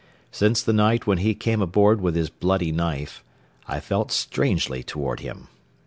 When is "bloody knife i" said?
2.31-3.79